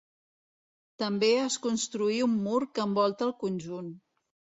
[1.01, 3.93] També es construí un mur que envolta el conjunt.